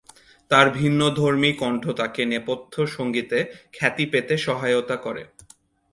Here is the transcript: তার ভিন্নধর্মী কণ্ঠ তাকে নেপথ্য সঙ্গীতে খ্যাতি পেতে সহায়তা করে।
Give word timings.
তার 0.51 0.67
ভিন্নধর্মী 0.69 1.51
কণ্ঠ 1.53 1.83
তাকে 1.91 2.21
নেপথ্য 2.25 2.73
সঙ্গীতে 2.87 3.39
খ্যাতি 3.73 4.05
পেতে 4.11 4.35
সহায়তা 4.37 4.95
করে। 4.95 5.23